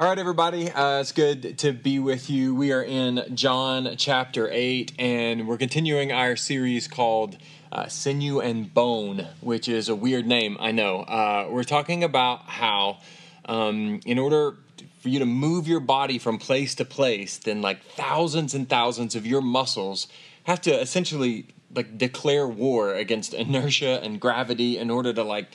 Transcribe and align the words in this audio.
All 0.00 0.06
right, 0.06 0.18
everybody, 0.18 0.70
uh, 0.70 1.00
it's 1.00 1.12
good 1.12 1.58
to 1.58 1.74
be 1.74 1.98
with 1.98 2.30
you. 2.30 2.54
We 2.54 2.72
are 2.72 2.82
in 2.82 3.22
John 3.34 3.96
chapter 3.98 4.48
8, 4.50 4.94
and 4.98 5.46
we're 5.46 5.58
continuing 5.58 6.10
our 6.10 6.36
series 6.36 6.88
called 6.88 7.36
uh, 7.70 7.84
Sinew 7.84 8.40
and 8.40 8.72
Bone, 8.72 9.26
which 9.42 9.68
is 9.68 9.90
a 9.90 9.94
weird 9.94 10.26
name, 10.26 10.56
I 10.58 10.72
know. 10.72 11.00
Uh, 11.00 11.48
we're 11.50 11.64
talking 11.64 12.02
about 12.02 12.44
how, 12.46 13.00
um, 13.44 14.00
in 14.06 14.18
order 14.18 14.56
for 15.00 15.10
you 15.10 15.18
to 15.18 15.26
move 15.26 15.68
your 15.68 15.80
body 15.80 16.18
from 16.18 16.38
place 16.38 16.74
to 16.76 16.86
place, 16.86 17.36
then 17.36 17.60
like 17.60 17.84
thousands 17.84 18.54
and 18.54 18.66
thousands 18.70 19.14
of 19.14 19.26
your 19.26 19.42
muscles 19.42 20.08
have 20.44 20.62
to 20.62 20.80
essentially 20.80 21.48
like 21.74 21.98
declare 21.98 22.48
war 22.48 22.94
against 22.94 23.34
inertia 23.34 24.00
and 24.02 24.18
gravity 24.18 24.78
in 24.78 24.88
order 24.88 25.12
to 25.12 25.22
like 25.22 25.48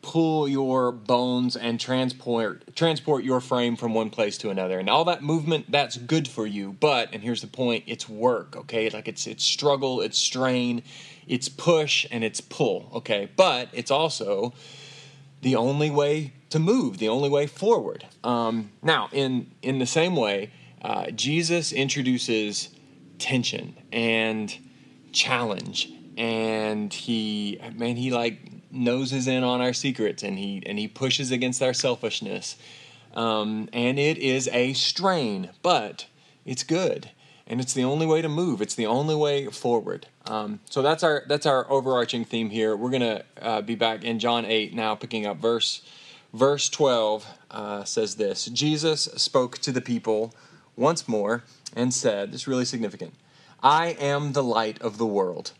pull 0.00 0.48
your 0.48 0.92
bones 0.92 1.56
and 1.56 1.80
transport 1.80 2.74
transport 2.76 3.24
your 3.24 3.40
frame 3.40 3.76
from 3.76 3.94
one 3.94 4.10
place 4.10 4.38
to 4.38 4.50
another. 4.50 4.78
And 4.78 4.88
all 4.88 5.04
that 5.06 5.22
movement 5.22 5.70
that's 5.70 5.96
good 5.96 6.28
for 6.28 6.46
you 6.46 6.76
but 6.78 7.08
and 7.12 7.22
here's 7.22 7.40
the 7.40 7.48
point 7.48 7.84
it's 7.86 8.08
work 8.08 8.56
okay? 8.56 8.88
Like 8.90 9.08
it's 9.08 9.26
it's 9.26 9.44
struggle 9.44 10.00
it's 10.00 10.18
strain 10.18 10.82
it's 11.26 11.48
push 11.48 12.06
and 12.10 12.22
it's 12.22 12.40
pull 12.40 12.90
okay? 12.94 13.28
But 13.36 13.68
it's 13.72 13.90
also 13.90 14.54
the 15.42 15.56
only 15.56 15.90
way 15.90 16.32
to 16.50 16.58
move 16.58 16.98
the 16.98 17.08
only 17.08 17.28
way 17.28 17.46
forward. 17.46 18.06
Um, 18.22 18.70
now 18.82 19.08
in 19.12 19.50
in 19.62 19.78
the 19.78 19.86
same 19.86 20.14
way 20.14 20.52
uh, 20.80 21.10
jesus 21.10 21.72
introduces 21.72 22.68
tension 23.18 23.76
and 23.92 24.56
challenge 25.12 25.92
and 26.16 26.92
he 26.92 27.60
man 27.74 27.96
he 27.96 28.10
like 28.10 28.38
noses 28.70 29.26
in 29.26 29.44
on 29.44 29.60
our 29.60 29.72
secrets 29.72 30.22
and 30.22 30.38
he 30.38 30.62
and 30.66 30.78
he 30.78 30.88
pushes 30.88 31.30
against 31.30 31.62
our 31.62 31.74
selfishness. 31.74 32.56
Um, 33.14 33.68
and 33.72 33.98
it 33.98 34.18
is 34.18 34.48
a 34.48 34.74
strain, 34.74 35.50
but 35.62 36.06
it's 36.44 36.62
good, 36.62 37.10
and 37.46 37.60
it's 37.60 37.72
the 37.72 37.84
only 37.84 38.06
way 38.06 38.22
to 38.22 38.28
move. 38.28 38.60
It's 38.60 38.74
the 38.74 38.86
only 38.86 39.14
way 39.14 39.46
forward. 39.46 40.06
Um, 40.26 40.60
so 40.68 40.82
that's 40.82 41.02
our 41.02 41.24
that's 41.26 41.46
our 41.46 41.70
overarching 41.70 42.24
theme 42.24 42.50
here. 42.50 42.76
We're 42.76 42.90
gonna 42.90 43.24
uh, 43.40 43.62
be 43.62 43.74
back 43.74 44.04
in 44.04 44.18
John 44.18 44.44
eight 44.44 44.74
now, 44.74 44.94
picking 44.94 45.26
up 45.26 45.38
verse 45.38 45.82
verse 46.32 46.68
twelve 46.68 47.26
uh, 47.50 47.84
says 47.84 48.16
this: 48.16 48.46
Jesus 48.46 49.04
spoke 49.16 49.58
to 49.58 49.72
the 49.72 49.80
people 49.80 50.34
once 50.76 51.08
more 51.08 51.44
and 51.74 51.92
said, 51.92 52.32
"This 52.32 52.42
is 52.42 52.48
really 52.48 52.66
significant. 52.66 53.14
I 53.62 53.96
am 53.98 54.32
the 54.32 54.44
light 54.44 54.80
of 54.82 54.98
the 54.98 55.06
world. 55.06 55.52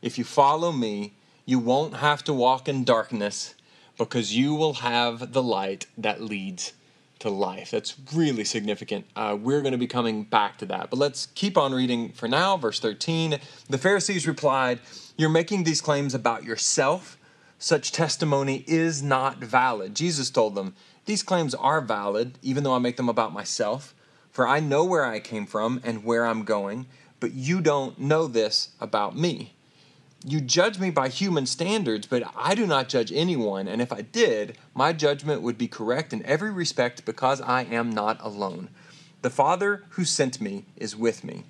If 0.00 0.16
you 0.16 0.24
follow 0.24 0.70
me." 0.72 1.14
You 1.46 1.58
won't 1.58 1.96
have 1.96 2.24
to 2.24 2.32
walk 2.32 2.68
in 2.68 2.84
darkness 2.84 3.54
because 3.98 4.34
you 4.34 4.54
will 4.54 4.74
have 4.74 5.32
the 5.32 5.42
light 5.42 5.86
that 5.98 6.22
leads 6.22 6.72
to 7.18 7.28
life. 7.28 7.70
That's 7.70 7.96
really 8.14 8.44
significant. 8.44 9.06
Uh, 9.14 9.36
we're 9.38 9.60
going 9.60 9.72
to 9.72 9.78
be 9.78 9.86
coming 9.86 10.24
back 10.24 10.56
to 10.58 10.66
that. 10.66 10.90
But 10.90 10.98
let's 10.98 11.26
keep 11.34 11.58
on 11.58 11.72
reading 11.72 12.12
for 12.12 12.28
now. 12.28 12.56
Verse 12.56 12.80
13 12.80 13.38
The 13.68 13.78
Pharisees 13.78 14.26
replied, 14.26 14.80
You're 15.16 15.28
making 15.28 15.64
these 15.64 15.80
claims 15.80 16.14
about 16.14 16.44
yourself. 16.44 17.18
Such 17.58 17.92
testimony 17.92 18.64
is 18.66 19.02
not 19.02 19.38
valid. 19.38 19.94
Jesus 19.94 20.30
told 20.30 20.54
them, 20.54 20.74
These 21.04 21.22
claims 21.22 21.54
are 21.54 21.80
valid, 21.80 22.38
even 22.42 22.64
though 22.64 22.74
I 22.74 22.78
make 22.78 22.96
them 22.96 23.08
about 23.08 23.32
myself. 23.32 23.94
For 24.30 24.48
I 24.48 24.60
know 24.60 24.84
where 24.84 25.04
I 25.04 25.20
came 25.20 25.46
from 25.46 25.80
and 25.84 26.04
where 26.04 26.26
I'm 26.26 26.44
going, 26.44 26.86
but 27.20 27.32
you 27.32 27.60
don't 27.60 27.98
know 27.98 28.26
this 28.26 28.70
about 28.80 29.16
me. 29.16 29.54
You 30.26 30.40
judge 30.40 30.78
me 30.78 30.88
by 30.88 31.10
human 31.10 31.44
standards, 31.44 32.06
but 32.06 32.22
I 32.34 32.54
do 32.54 32.66
not 32.66 32.88
judge 32.88 33.12
anyone, 33.12 33.68
and 33.68 33.82
if 33.82 33.92
I 33.92 34.00
did, 34.00 34.56
my 34.74 34.94
judgment 34.94 35.42
would 35.42 35.58
be 35.58 35.68
correct 35.68 36.14
in 36.14 36.24
every 36.24 36.50
respect 36.50 37.04
because 37.04 37.42
I 37.42 37.64
am 37.64 37.90
not 37.90 38.18
alone. 38.22 38.70
The 39.20 39.28
Father 39.28 39.84
who 39.90 40.04
sent 40.06 40.40
me 40.40 40.64
is 40.76 40.96
with 40.96 41.24
me. 41.24 41.44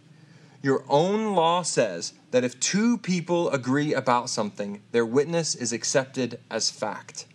Your 0.61 0.85
own 0.89 1.37
law 1.37 1.63
says 1.63 2.15
that 2.33 2.43
if 2.43 2.59
two 2.59 2.99
people 2.99 3.49
agree 3.51 3.95
about 3.95 4.29
something, 4.29 4.83
their 4.91 5.07
witness 5.07 5.55
is 5.55 5.73
accepted 5.73 6.41
as 6.51 6.71
fact. 6.71 7.27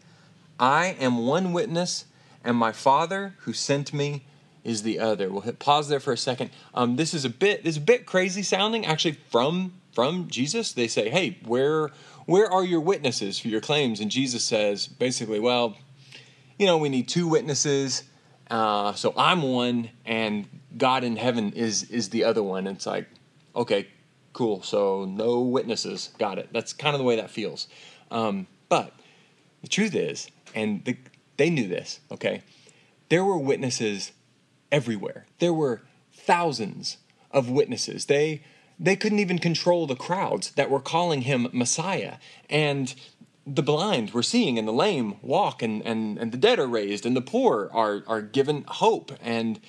I 0.59 0.97
am 0.99 1.25
one 1.25 1.53
witness, 1.53 2.03
and 2.43 2.57
my 2.57 2.73
Father 2.73 3.35
who 3.39 3.53
sent 3.53 3.93
me 3.93 4.25
is 4.65 4.83
the 4.83 4.99
other. 4.99 5.29
We'll 5.29 5.41
hit 5.41 5.59
pause 5.59 5.87
there 5.87 6.01
for 6.01 6.11
a 6.11 6.17
second. 6.17 6.49
Um, 6.73 6.97
this 6.97 7.13
is 7.13 7.23
a 7.23 7.29
bit 7.29 7.63
this 7.63 7.75
is 7.75 7.81
a 7.81 7.85
bit 7.85 8.05
crazy 8.05 8.43
sounding, 8.43 8.85
actually 8.85 9.13
from 9.29 9.78
from 9.91 10.27
Jesus. 10.27 10.73
They 10.73 10.87
say, 10.87 11.09
"Hey, 11.09 11.37
where 11.45 11.89
where 12.25 12.51
are 12.51 12.63
your 12.63 12.81
witnesses 12.81 13.39
for 13.39 13.47
your 13.47 13.61
claims?" 13.61 13.99
And 13.99 14.11
Jesus 14.11 14.43
says, 14.43 14.87
basically, 14.87 15.39
"Well, 15.39 15.77
you 16.57 16.65
know, 16.65 16.77
we 16.77 16.89
need 16.89 17.07
two 17.07 17.27
witnesses. 17.27 18.03
Uh, 18.49 18.93
so 18.93 19.13
I'm 19.15 19.41
one, 19.41 19.89
and 20.05 20.47
God 20.77 21.03
in 21.03 21.15
heaven 21.15 21.53
is 21.53 21.83
is 21.83 22.09
the 22.09 22.23
other 22.23 22.43
one." 22.43 22.67
And 22.67 22.77
it's 22.77 22.85
like, 22.85 23.07
okay, 23.55 23.87
cool. 24.33 24.61
So 24.63 25.05
no 25.05 25.41
witnesses. 25.41 26.11
Got 26.17 26.39
it. 26.39 26.49
That's 26.51 26.73
kind 26.73 26.95
of 26.95 26.99
the 26.99 27.05
way 27.05 27.15
that 27.17 27.29
feels. 27.29 27.67
Um, 28.11 28.47
but 28.69 28.93
the 29.61 29.67
truth 29.67 29.95
is, 29.95 30.29
and 30.55 30.83
the, 30.85 30.97
they 31.37 31.49
knew 31.49 31.67
this. 31.67 31.99
Okay, 32.11 32.41
there 33.09 33.23
were 33.23 33.37
witnesses 33.37 34.11
everywhere. 34.71 35.25
There 35.39 35.53
were 35.53 35.81
thousands 36.13 36.97
of 37.31 37.49
witnesses. 37.49 38.05
They 38.05 38.43
they 38.79 38.95
couldn't 38.95 39.19
even 39.19 39.39
control 39.39 39.85
the 39.85 39.95
crowds 39.95 40.51
that 40.51 40.69
were 40.69 40.79
calling 40.79 41.23
him 41.23 41.49
Messiah. 41.51 42.15
And 42.49 42.93
the 43.45 43.63
blind 43.63 44.11
were 44.11 44.23
seeing 44.23 44.57
and 44.57 44.67
the 44.67 44.73
lame 44.73 45.15
walk 45.21 45.61
and, 45.61 45.81
and, 45.85 46.17
and 46.17 46.31
the 46.31 46.37
dead 46.37 46.59
are 46.59 46.67
raised 46.67 47.05
and 47.05 47.15
the 47.15 47.21
poor 47.21 47.69
are, 47.73 48.03
are 48.07 48.21
given 48.21 48.63
hope 48.67 49.11
and 49.21 49.59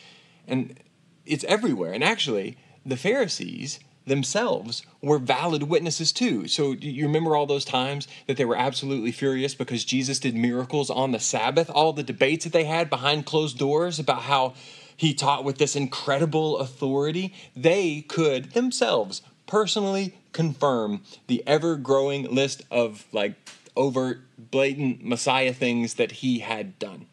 and 0.47 0.81
it's 1.27 1.45
everywhere. 1.45 1.93
And 1.93 2.03
actually 2.03 2.57
the 2.85 2.97
Pharisees 2.97 3.79
themselves 4.07 4.85
were 5.01 5.19
valid 5.19 5.65
witnesses 5.65 6.13
too. 6.13 6.49
So 6.49 6.73
you 6.73 7.07
remember 7.07 7.37
all 7.37 7.47
those 7.47 7.65
times 7.65 8.09
that 8.27 8.37
they 8.37 8.45
were 8.45 8.57
absolutely 8.57 9.13
furious 9.13 9.55
because 9.55 9.85
Jesus 9.85 10.19
did 10.19 10.35
miracles 10.35 10.91
on 10.91 11.13
the 11.13 11.21
Sabbath, 11.21 11.71
all 11.71 11.93
the 11.93 12.03
debates 12.03 12.45
that 12.45 12.53
they 12.53 12.65
had 12.65 12.91
behind 12.91 13.27
closed 13.27 13.59
doors 13.59 13.99
about 13.99 14.23
how 14.23 14.55
he 15.01 15.15
taught 15.15 15.45
with 15.45 15.57
this 15.57 15.75
incredible 15.77 16.59
authority, 16.59 17.33
they 17.57 18.03
could 18.03 18.53
themselves 18.53 19.23
personally 19.47 20.15
confirm 20.35 21.01
the 21.27 21.43
ever 21.47 21.77
growing 21.77 22.25
list 22.25 22.61
of 22.71 23.07
like 23.11 23.33
overt, 23.75 24.21
blatant 24.37 25.03
Messiah 25.03 25.55
things 25.55 25.95
that 25.95 26.13
he 26.13 26.41
had 26.41 26.79
done. 26.79 27.07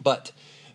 But 0.00 0.30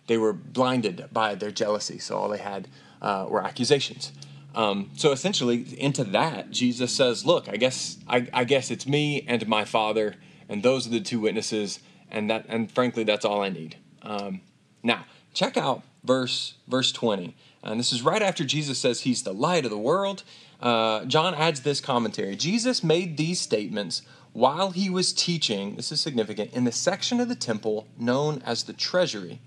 they 0.06 0.18
were 0.18 0.34
blinded 0.34 1.08
by 1.10 1.34
their 1.34 1.50
jealousy, 1.50 1.98
so 1.98 2.18
all 2.18 2.28
they 2.28 2.36
had 2.36 2.68
uh, 3.00 3.24
were 3.26 3.42
accusations. 3.42 4.12
Um, 4.54 4.90
so 4.96 5.12
essentially, 5.12 5.80
into 5.80 6.04
that, 6.04 6.50
Jesus 6.50 6.94
says, 6.94 7.24
"Look, 7.24 7.48
I 7.48 7.56
guess 7.56 7.96
I, 8.06 8.28
I 8.34 8.44
guess 8.44 8.70
it's 8.70 8.86
me 8.86 9.24
and 9.26 9.48
my 9.48 9.64
Father, 9.64 10.16
and 10.46 10.62
those 10.62 10.86
are 10.86 10.90
the 10.90 11.00
two 11.00 11.20
witnesses, 11.20 11.80
and 12.10 12.28
that, 12.28 12.44
and 12.50 12.70
frankly, 12.70 13.02
that's 13.02 13.24
all 13.24 13.42
I 13.42 13.48
need." 13.48 13.76
Um, 14.02 14.42
now, 14.82 15.06
check 15.32 15.56
out 15.56 15.84
verse 16.08 16.54
verse 16.66 16.90
20 16.90 17.36
and 17.62 17.78
this 17.78 17.92
is 17.92 18.00
right 18.00 18.22
after 18.22 18.42
jesus 18.42 18.78
says 18.78 19.02
he's 19.02 19.22
the 19.22 19.34
light 19.34 19.64
of 19.66 19.70
the 19.70 19.78
world. 19.78 20.24
Uh, 20.60 21.04
john 21.04 21.34
adds 21.34 21.60
this 21.60 21.80
commentary. 21.80 22.34
Jesus 22.34 22.82
made 22.82 23.16
these 23.18 23.40
statements 23.40 24.02
while 24.32 24.70
he 24.70 24.88
was 24.88 25.12
teaching 25.12 25.76
this 25.76 25.92
is 25.92 26.00
significant 26.00 26.52
in 26.54 26.64
the 26.64 26.72
section 26.72 27.20
of 27.20 27.28
the 27.28 27.36
temple 27.36 27.86
known 27.98 28.42
as 28.46 28.64
the 28.64 28.72
treasury. 28.72 29.38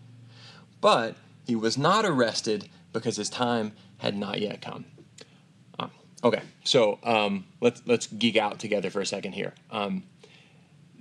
But 0.80 1.16
he 1.46 1.56
was 1.56 1.78
not 1.78 2.06
arrested 2.06 2.70
because 2.94 3.18
his 3.18 3.30
time 3.30 3.74
had 3.98 4.16
not 4.16 4.40
yet 4.40 4.62
come. 4.62 4.86
Uh, 5.80 5.88
okay. 6.24 6.42
So 6.64 7.00
um, 7.04 7.46
let's 7.60 7.82
let's 7.88 8.06
geek 8.08 8.38
out 8.38 8.60
together 8.60 8.90
for 8.92 9.02
a 9.02 9.06
second 9.06 9.34
here. 9.34 9.54
Um, 9.72 10.04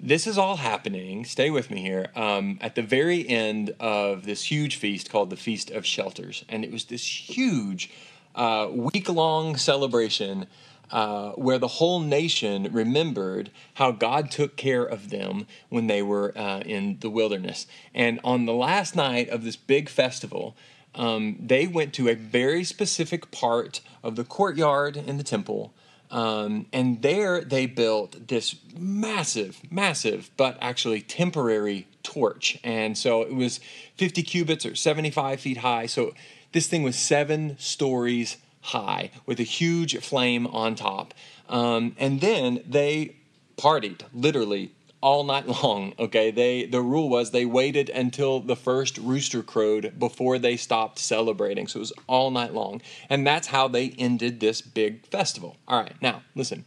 this 0.03 0.27
is 0.27 0.39
all 0.39 0.57
happening, 0.57 1.25
stay 1.25 1.51
with 1.51 1.71
me 1.71 1.83
here, 1.83 2.09
um, 2.17 2.59
at 2.63 2.75
the 2.75 2.83
very 2.83 3.29
end 3.29 3.75
of 3.79 4.25
this 4.25 4.45
huge 4.45 4.77
feast 4.77 5.11
called 5.11 5.29
the 5.29 5.37
Feast 5.37 5.71
of 5.71 5.85
Shelters. 5.85 6.45
And 6.49 6.65
it 6.65 6.73
was 6.73 6.87
this 6.87 7.05
huge 7.05 7.91
uh, 8.35 8.69
week 8.71 9.09
long 9.09 9.57
celebration 9.57 10.47
uh, 10.91 11.33
where 11.33 11.59
the 11.59 11.69
whole 11.69 12.01
nation 12.01 12.69
remembered 12.73 13.51
how 13.75 13.93
God 13.93 14.31
took 14.31 14.57
care 14.57 14.85
of 14.85 15.11
them 15.11 15.47
when 15.69 15.87
they 15.87 16.03
were 16.03 16.37
uh, 16.37 16.61
in 16.61 16.99
the 17.01 17.11
wilderness. 17.11 17.67
And 17.95 18.21
on 18.25 18.47
the 18.47 18.55
last 18.55 18.97
night 18.97 19.29
of 19.29 19.45
this 19.45 19.57
big 19.57 19.89
festival, 19.89 20.57
um, 20.95 21.37
they 21.39 21.67
went 21.67 21.93
to 21.95 22.09
a 22.09 22.15
very 22.15 22.65
specific 22.65 23.31
part 23.31 23.83
of 24.03 24.17
the 24.17 24.25
courtyard 24.25 24.97
in 24.97 25.19
the 25.19 25.23
temple 25.23 25.73
um, 26.11 26.67
and 26.73 27.03
there 27.03 27.43
they 27.43 27.67
built 27.67 28.29
this 28.29 28.57
massive, 28.77 29.61
massive, 29.71 30.31
but 30.37 30.59
actually 30.61 31.03
temporary 31.03 31.87
torch. 32.03 32.59
And 32.65 32.99
so 32.99 33.23
it 33.23 33.35
was 33.35 33.61
50 33.97 34.23
cubits 34.23 34.67
or 34.67 34.75
75 34.75 35.41
feet 35.41 35.59
high. 35.59 35.87
So 35.87 36.15
this 36.53 36.67
thing 36.67 36.83
was 36.83 36.97
seven 36.97 37.57
stories 37.59 38.39
high 38.63 39.11
with 39.27 39.39
a 39.41 39.45
huge 39.45 39.97
flame 39.99 40.47
on 40.49 40.75
top. 40.75 41.15
Um, 41.49 41.95
and 41.99 42.21
then 42.21 42.63
they 42.69 43.17
partied 43.57 44.03
literally 44.13 44.73
all 45.01 45.25
night 45.25 45.47
long. 45.63 45.95
Okay, 45.99 46.31
they 46.31 46.65
the 46.65 46.83
rule 46.83 47.09
was 47.09 47.31
they 47.31 47.47
waited 47.47 47.91
until 47.91 48.41
the 48.41 48.57
first 48.57 48.99
rooster 48.99 49.43
crowed 49.43 49.99
before 49.99 50.39
they 50.39 50.57
stopped 50.57 50.99
celebrating. 50.99 51.67
So 51.67 51.79
it 51.79 51.81
was 51.81 51.93
all 52.07 52.31
night 52.31 52.55
long, 52.55 52.83
and 53.09 53.27
that's 53.27 53.49
how 53.49 53.69
they 53.69 53.91
ended 53.99 54.41
this 54.41 54.61
big 54.61 55.07
festival. 55.07 55.57
All 55.69 55.81
right, 55.81 56.01
now 56.01 56.23
listen. 56.35 56.65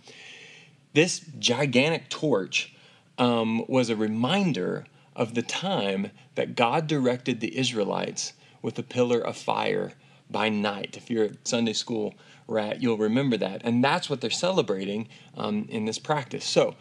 This 0.94 1.22
gigantic 1.40 2.10
torch 2.10 2.76
um, 3.18 3.66
was 3.68 3.90
a 3.90 3.96
reminder 3.96 4.86
of 5.16 5.34
the 5.34 5.42
time 5.42 6.12
that 6.36 6.56
God 6.56 6.86
directed 6.88 7.40
the 7.40 7.58
Israelites 7.58 8.34
with 8.62 8.78
a 8.78 8.84
pillar 8.84 9.20
of 9.20 9.36
fire 9.36 9.94
by 10.30 10.50
night. 10.50 10.96
If 10.98 11.10
you're 11.10 11.26
at 11.26 11.48
Sunday 11.48 11.74
school 11.74 12.14
rat, 12.48 12.82
you'll 12.82 12.98
remember 12.98 13.38
that, 13.38 13.62
and 13.64 13.84
that's 13.84 14.10
what 14.10 14.22
they're 14.22 14.30
celebrating 14.30 15.08
um, 15.38 15.66
in 15.70 15.86
this 15.86 16.00
practice. 16.00 16.46
So 16.46 16.76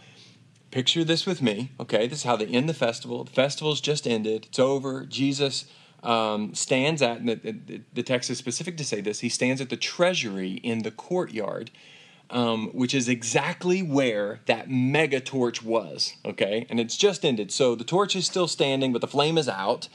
picture 0.72 1.04
this 1.04 1.24
with 1.26 1.40
me, 1.40 1.70
okay? 1.78 2.08
This 2.08 2.20
is 2.20 2.24
how 2.24 2.36
they 2.36 2.46
end 2.46 2.68
the 2.68 2.74
festival. 2.74 3.22
The 3.22 3.30
festival's 3.30 3.80
just 3.80 4.08
ended, 4.08 4.46
it's 4.46 4.58
over. 4.58 5.04
Jesus 5.04 5.66
um, 6.02 6.54
stands 6.54 7.00
at, 7.00 7.24
the, 7.24 7.82
the, 7.92 8.02
text 8.02 8.28
is 8.30 8.38
specific 8.38 8.76
to 8.78 8.84
say 8.84 9.00
this, 9.00 9.20
he 9.20 9.28
stands 9.28 9.60
at 9.60 9.68
the 9.68 9.76
treasury 9.76 10.54
in 10.54 10.82
the 10.82 10.90
courtyard, 10.90 11.70
um, 12.30 12.70
which 12.72 12.94
is 12.94 13.08
exactly 13.08 13.82
where 13.82 14.40
that 14.46 14.68
mega 14.68 15.20
torch 15.20 15.62
was, 15.62 16.14
okay? 16.24 16.66
And 16.68 16.80
it's 16.80 16.96
just 16.96 17.24
ended. 17.24 17.52
So 17.52 17.76
the 17.76 17.84
torch 17.84 18.16
is 18.16 18.26
still 18.26 18.48
standing, 18.48 18.92
but 18.92 19.00
the 19.00 19.06
flame 19.06 19.38
is 19.38 19.48
out. 19.48 19.88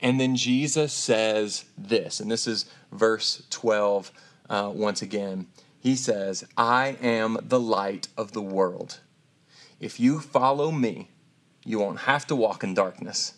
And 0.00 0.20
then 0.20 0.36
Jesus 0.36 0.92
says 0.92 1.64
this, 1.78 2.20
and 2.20 2.30
this 2.30 2.46
is 2.46 2.66
verse 2.92 3.44
12 3.48 4.12
uh, 4.50 4.70
once 4.74 5.00
again. 5.00 5.46
He 5.78 5.94
says, 5.94 6.44
I 6.56 6.98
am 7.00 7.38
the 7.40 7.60
light 7.60 8.08
of 8.16 8.32
the 8.32 8.42
world. 8.42 8.98
If 9.86 10.00
you 10.00 10.18
follow 10.18 10.72
me, 10.72 11.10
you 11.64 11.78
won't 11.78 12.00
have 12.00 12.26
to 12.26 12.34
walk 12.34 12.64
in 12.64 12.74
darkness 12.74 13.34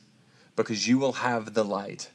because 0.56 0.88
you 0.88 0.98
will 0.98 1.12
have 1.12 1.52
the 1.52 1.62
light 1.62 2.10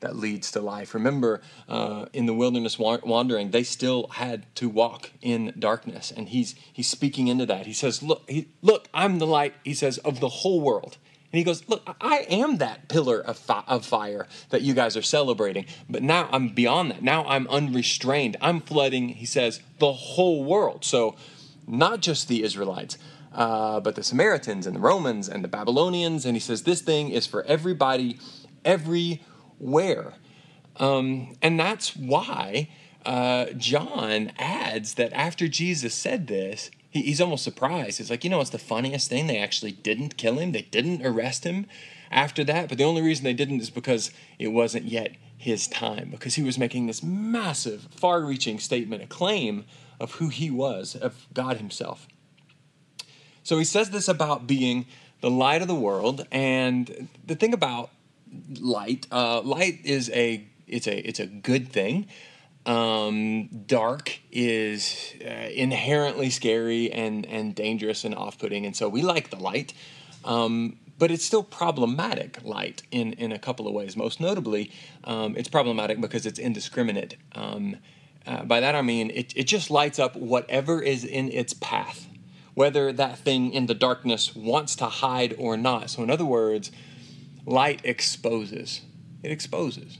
that 0.00 0.16
leads 0.16 0.50
to 0.50 0.60
life. 0.60 0.94
Remember, 0.94 1.40
uh, 1.68 2.06
in 2.12 2.26
the 2.26 2.34
wilderness 2.34 2.76
wandering, 2.76 3.52
they 3.52 3.62
still 3.62 4.08
had 4.14 4.52
to 4.56 4.68
walk 4.68 5.12
in 5.22 5.54
darkness, 5.56 6.10
and 6.10 6.30
he's 6.30 6.56
he's 6.72 6.88
speaking 6.88 7.28
into 7.28 7.46
that. 7.46 7.66
He 7.66 7.72
says, 7.72 8.02
"Look, 8.02 8.28
he, 8.28 8.48
look, 8.62 8.88
I'm 8.92 9.20
the 9.20 9.28
light." 9.28 9.54
He 9.62 9.74
says 9.74 9.98
of 9.98 10.18
the 10.18 10.28
whole 10.40 10.60
world. 10.60 10.96
And 11.30 11.38
he 11.38 11.44
goes, 11.44 11.66
Look, 11.66 11.82
I 11.98 12.26
am 12.28 12.58
that 12.58 12.88
pillar 12.88 13.18
of, 13.18 13.38
fi- 13.38 13.64
of 13.66 13.86
fire 13.86 14.26
that 14.50 14.60
you 14.60 14.74
guys 14.74 14.98
are 14.98 15.08
celebrating. 15.18 15.64
But 15.88 16.02
now 16.02 16.28
I'm 16.30 16.48
beyond 16.50 16.90
that. 16.90 17.02
Now 17.02 17.24
I'm 17.24 17.48
unrestrained. 17.48 18.36
I'm 18.42 18.60
flooding, 18.60 19.08
he 19.08 19.24
says, 19.24 19.62
the 19.78 19.94
whole 19.94 20.44
world. 20.44 20.84
So 20.84 21.16
not 21.66 22.00
just 22.00 22.28
the 22.28 22.42
Israelites, 22.42 22.98
uh, 23.34 23.80
but 23.80 23.94
the 23.94 24.02
Samaritans 24.02 24.66
and 24.66 24.76
the 24.76 24.80
Romans 24.80 25.28
and 25.28 25.42
the 25.42 25.48
Babylonians. 25.48 26.24
And 26.24 26.36
he 26.36 26.40
says, 26.40 26.62
This 26.62 26.80
thing 26.80 27.10
is 27.10 27.26
for 27.26 27.44
everybody, 27.44 28.18
everywhere. 28.64 30.14
Um, 30.76 31.36
and 31.42 31.58
that's 31.58 31.96
why 31.96 32.68
uh, 33.04 33.46
John 33.56 34.32
adds 34.38 34.94
that 34.94 35.12
after 35.12 35.48
Jesus 35.48 35.94
said 35.94 36.26
this, 36.26 36.70
he, 36.90 37.02
he's 37.02 37.20
almost 37.20 37.44
surprised. 37.44 37.98
He's 37.98 38.10
like, 38.10 38.24
you 38.24 38.30
know, 38.30 38.40
it's 38.40 38.50
the 38.50 38.58
funniest 38.58 39.08
thing. 39.08 39.26
They 39.26 39.38
actually 39.38 39.72
didn't 39.72 40.16
kill 40.16 40.38
him, 40.38 40.52
they 40.52 40.62
didn't 40.62 41.04
arrest 41.04 41.44
him 41.44 41.66
after 42.10 42.44
that. 42.44 42.68
But 42.68 42.78
the 42.78 42.84
only 42.84 43.02
reason 43.02 43.24
they 43.24 43.32
didn't 43.32 43.60
is 43.60 43.70
because 43.70 44.10
it 44.38 44.48
wasn't 44.48 44.84
yet 44.84 45.16
his 45.36 45.66
time, 45.66 46.10
because 46.10 46.36
he 46.36 46.42
was 46.42 46.58
making 46.58 46.86
this 46.86 47.02
massive, 47.02 47.88
far 47.90 48.24
reaching 48.24 48.60
statement, 48.60 49.02
a 49.02 49.06
claim 49.06 49.64
of 49.98 50.12
who 50.12 50.28
he 50.28 50.50
was, 50.50 50.94
of 50.94 51.26
God 51.34 51.56
himself. 51.56 52.06
So 53.42 53.58
he 53.58 53.64
says 53.64 53.90
this 53.90 54.08
about 54.08 54.46
being 54.46 54.86
the 55.20 55.30
light 55.30 55.62
of 55.62 55.68
the 55.68 55.74
world, 55.74 56.26
and 56.30 57.08
the 57.26 57.34
thing 57.34 57.52
about 57.52 57.90
light, 58.60 59.06
uh, 59.10 59.40
light 59.42 59.80
is 59.84 60.10
a 60.10 60.44
it's 60.66 60.86
a 60.86 61.08
it's 61.08 61.20
a 61.20 61.26
good 61.26 61.68
thing. 61.68 62.06
Um, 62.64 63.48
dark 63.66 64.20
is 64.30 65.14
uh, 65.24 65.48
inherently 65.54 66.30
scary 66.30 66.92
and 66.92 67.26
and 67.26 67.54
dangerous 67.54 68.04
and 68.04 68.14
off 68.14 68.38
putting, 68.38 68.66
and 68.66 68.76
so 68.76 68.88
we 68.88 69.02
like 69.02 69.30
the 69.30 69.36
light. 69.36 69.74
Um, 70.24 70.78
but 70.98 71.10
it's 71.10 71.24
still 71.24 71.42
problematic 71.42 72.38
light 72.44 72.82
in, 72.92 73.14
in 73.14 73.32
a 73.32 73.38
couple 73.38 73.66
of 73.66 73.74
ways. 73.74 73.96
Most 73.96 74.20
notably, 74.20 74.70
um, 75.02 75.34
it's 75.36 75.48
problematic 75.48 76.00
because 76.00 76.26
it's 76.26 76.38
indiscriminate. 76.38 77.16
Um, 77.34 77.78
uh, 78.24 78.44
by 78.44 78.60
that 78.60 78.76
I 78.76 78.82
mean 78.82 79.10
it, 79.10 79.36
it 79.36 79.44
just 79.44 79.68
lights 79.68 79.98
up 79.98 80.14
whatever 80.14 80.80
is 80.80 81.04
in 81.04 81.28
its 81.32 81.54
path 81.54 82.06
whether 82.54 82.92
that 82.92 83.18
thing 83.18 83.52
in 83.52 83.66
the 83.66 83.74
darkness 83.74 84.34
wants 84.34 84.76
to 84.76 84.86
hide 84.86 85.34
or 85.38 85.56
not. 85.56 85.90
So, 85.90 86.02
in 86.02 86.10
other 86.10 86.24
words, 86.24 86.70
light 87.46 87.80
exposes. 87.84 88.82
It 89.22 89.30
exposes. 89.30 89.98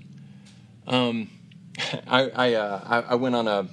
Um, 0.87 1.31
I 2.06 2.31
I, 2.31 2.54
uh, 2.54 3.04
I, 3.08 3.14
went 3.14 3.34
on 3.34 3.49
a 3.49 3.69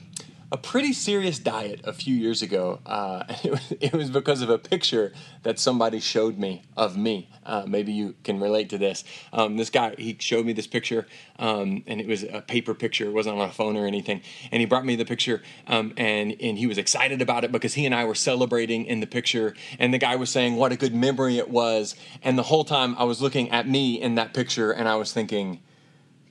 a 0.52 0.58
pretty 0.58 0.94
serious 0.94 1.38
diet 1.38 1.82
a 1.84 1.94
few 1.94 2.16
years 2.16 2.42
ago. 2.42 2.80
Uh, 2.86 3.24
it, 3.44 3.52
was, 3.52 3.74
it 3.80 3.94
was 3.94 4.10
because 4.10 4.42
of 4.42 4.50
a 4.50 4.58
picture 4.58 5.14
that 5.44 5.60
somebody 5.60 6.00
showed 6.00 6.38
me 6.38 6.64
of 6.76 6.98
me. 6.98 7.30
Uh, 7.46 7.66
maybe 7.68 7.92
you 7.92 8.16
can 8.24 8.40
relate 8.40 8.70
to 8.70 8.78
this. 8.78 9.04
Um, 9.32 9.58
this 9.58 9.70
guy, 9.70 9.96
he 9.98 10.18
showed 10.20 10.46
me 10.46 10.54
this 10.54 10.68
picture, 10.68 11.08
um, 11.38 11.84
and 11.88 12.02
it 12.02 12.08
was 12.08 12.24
a 12.24 12.42
paper 12.42 12.74
picture. 12.74 13.06
It 13.06 13.14
wasn't 13.14 13.40
on 13.40 13.50
a 13.50 13.52
phone 13.52 13.78
or 13.78 13.86
anything. 13.86 14.22
And 14.52 14.60
he 14.60 14.66
brought 14.66 14.86
me 14.86 14.96
the 14.96 15.06
picture, 15.06 15.42
um, 15.68 15.94
and 15.98 16.36
and 16.40 16.58
he 16.58 16.68
was 16.68 16.78
excited 16.78 17.22
about 17.22 17.44
it 17.44 17.52
because 17.52 17.74
he 17.74 17.86
and 17.86 17.96
I 17.96 18.06
were 18.06 18.16
celebrating 18.16 18.86
in 18.86 19.00
the 19.00 19.08
picture. 19.08 19.56
And 19.78 19.94
the 19.94 19.98
guy 19.98 20.16
was 20.16 20.30
saying 20.30 20.56
what 20.56 20.72
a 20.72 20.76
good 20.76 20.94
memory 20.94 21.38
it 21.38 21.50
was. 21.50 21.96
And 22.24 22.38
the 22.38 22.44
whole 22.44 22.64
time 22.64 22.96
I 22.98 23.04
was 23.04 23.22
looking 23.22 23.50
at 23.50 23.68
me 23.68 24.00
in 24.02 24.16
that 24.16 24.34
picture, 24.34 24.72
and 24.72 24.88
I 24.88 24.96
was 24.96 25.12
thinking 25.12 25.62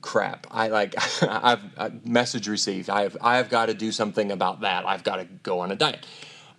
crap. 0.01 0.47
I 0.51 0.67
like 0.67 0.95
I've, 1.23 1.63
I've 1.77 2.05
message 2.05 2.47
received. 2.47 2.89
I 2.89 3.03
have 3.03 3.17
I 3.21 3.37
have 3.37 3.49
got 3.49 3.67
to 3.67 3.73
do 3.73 3.91
something 3.91 4.31
about 4.31 4.61
that. 4.61 4.85
I've 4.85 5.03
got 5.03 5.17
to 5.17 5.25
go 5.43 5.59
on 5.59 5.71
a 5.71 5.75
diet. 5.75 6.05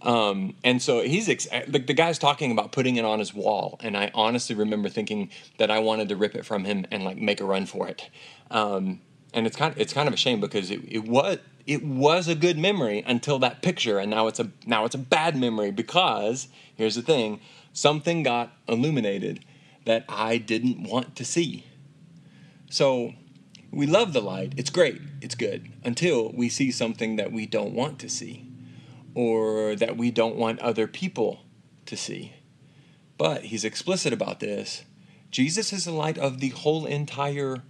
Um, 0.03 0.55
and 0.65 0.81
so 0.81 1.03
he's 1.03 1.29
ex- 1.29 1.47
the, 1.69 1.79
the 1.79 1.93
guy's 1.93 2.19
talking 2.19 2.53
about 2.53 2.73
putting 2.73 2.97
it 2.97 3.05
on 3.05 3.19
his 3.19 3.35
wall, 3.35 3.79
and 3.83 3.97
I 3.97 4.11
honestly 4.15 4.57
remember 4.57 4.89
thinking 4.89 5.31
that 5.59 5.71
I 5.71 5.79
wanted 5.81 6.09
to 6.09 6.17
rip 6.17 6.35
it 6.35 6.47
from 6.47 6.65
him 6.65 6.87
and 6.91 7.05
like 7.05 7.19
make 7.19 7.41
a 7.41 7.45
run 7.45 7.67
for 7.67 7.87
it. 7.87 8.09
Um, 8.51 9.01
and 9.35 9.47
it's 9.47 9.57
kind 9.57 9.75
of, 9.75 9.81
it's 9.81 9.93
kind 9.93 10.09
of 10.09 10.15
a 10.15 10.17
shame 10.17 10.41
because 10.41 10.71
it, 10.71 10.81
it 10.89 11.07
was 11.07 11.39
it 11.67 11.85
was 11.85 12.29
a 12.29 12.35
good 12.35 12.59
memory 12.59 13.05
until 13.07 13.39
that 13.41 13.63
picture, 13.63 13.99
and 13.99 14.11
now 14.11 14.27
it's 14.27 14.41
a 14.41 14.51
now 14.67 14.85
it's 14.87 14.95
a 14.95 14.99
bad 14.99 15.37
memory 15.37 15.71
because 15.71 16.49
here's 16.75 16.95
the 16.95 17.03
thing: 17.03 17.41
something 17.73 18.23
got 18.23 18.53
illuminated 18.67 19.45
that 19.85 20.05
I 20.09 20.39
didn't 20.39 20.83
want 20.83 21.15
to 21.17 21.25
see. 21.25 21.67
So 22.71 23.15
we 23.71 23.87
love 23.87 24.13
the 24.13 24.21
light, 24.21 24.55
it's 24.57 24.71
great, 24.71 25.01
it's 25.21 25.35
good, 25.35 25.71
until 25.85 26.33
we 26.33 26.49
see 26.49 26.71
something 26.71 27.17
that 27.17 27.33
we 27.33 27.47
don't 27.47 27.75
want 27.75 27.99
to 28.01 28.09
see 28.09 28.47
or 29.15 29.77
that 29.77 29.97
we 29.97 30.11
don't 30.11 30.37
want 30.37 30.61
other 30.61 30.87
people 30.87 31.41
to 31.87 31.97
see. 31.97 32.33
But 33.19 33.45
he's 33.45 33.65
explicit 33.65 34.13
about 34.13 34.41
this. 34.41 34.85
Jesus 35.31 35.73
is 35.73 35.85
the 35.85 35.93
light 35.93 36.19
of 36.19 36.41
the 36.41 36.49
whole 36.51 36.87
entire 36.87 37.63